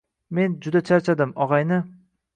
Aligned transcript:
men 0.37 0.55
juda 0.67 0.81
charchadim, 0.89 1.37
og‘ayni… 1.47 1.79